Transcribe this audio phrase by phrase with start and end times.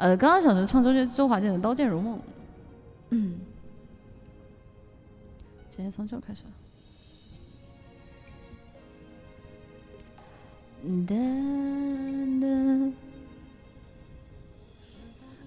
[0.00, 2.16] 呃，刚刚想说唱周杰周华健的《刀剑如梦》，
[3.10, 3.34] 嗯，
[5.70, 6.42] 直接从这开始。
[11.06, 11.14] 哒
[12.40, 12.92] 哒，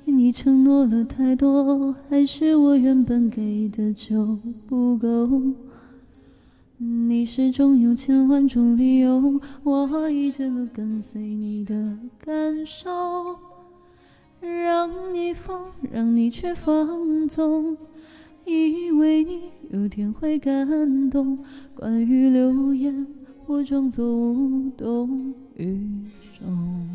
[0.05, 5.41] 你承诺了太多，还是我原本给的就不够？
[6.77, 13.35] 你始终有千万种理由，我一直都跟随你的感受，
[14.43, 17.77] 让你疯，让你去放纵，
[18.45, 21.37] 以为你有天会感动。
[21.73, 23.07] 关于流言，
[23.45, 25.79] 我装作无动于
[26.37, 26.89] 衷。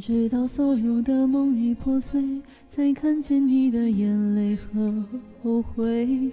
[0.00, 5.04] 直到所有的梦已破碎，才看见你的眼泪和
[5.42, 6.30] 后悔。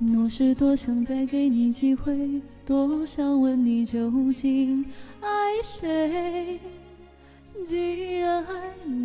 [0.00, 4.84] 我是多想再给你机会，多想问你究竟
[5.20, 5.28] 爱
[5.62, 6.58] 谁。
[7.64, 8.52] 既然爱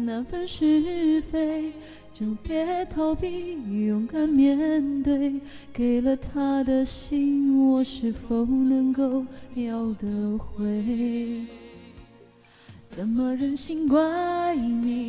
[0.05, 1.72] 难分是非，
[2.14, 3.53] 就别逃避，
[3.86, 5.39] 勇敢面对。
[5.72, 11.45] 给了他的心，我是否能够要得回？
[12.89, 15.08] 怎么忍心怪你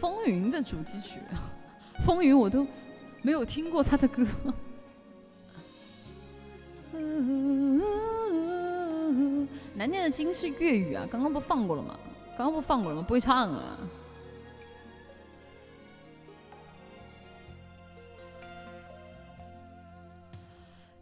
[0.00, 1.18] 风云的主题曲，
[2.04, 2.66] 风云我都
[3.22, 4.26] 没有听过他的歌。
[9.74, 11.98] 难念的经是粤语啊，刚刚不放过了吗？
[12.36, 13.04] 刚刚不放过了吗？
[13.06, 13.78] 不会唱啊。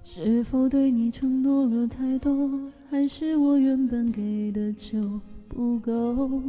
[0.05, 2.49] 是否对你承诺了太多，
[2.89, 6.43] 还是我原本给的就不够？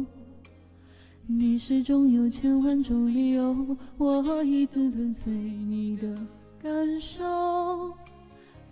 [1.28, 6.14] 你始终有千万种理由，我一直跟随你的
[6.62, 7.92] 感受，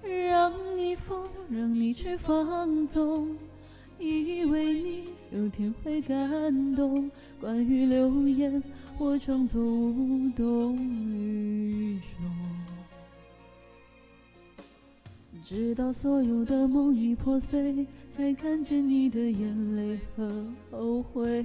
[0.01, 1.21] 让你疯，
[1.51, 3.29] 让你去放纵，
[3.99, 7.11] 以为你有天会感动。
[7.41, 8.63] 关于流言，
[8.99, 12.31] 我装作无动于衷，
[15.45, 21.45] 直到所有的梦已破碎，才看见你的眼泪和后悔。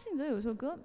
[0.00, 0.78] 信哲有首歌，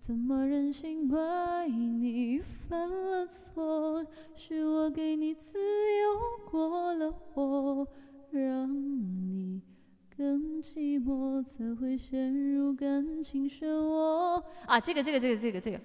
[0.00, 4.04] 怎么忍心怪你犯了错？
[4.34, 7.86] 是我给你自由过了火，
[8.32, 9.62] 让你
[10.16, 14.42] 更寂寞，才会陷入感情漩涡。
[14.66, 15.80] 啊，这个这个这个这个这个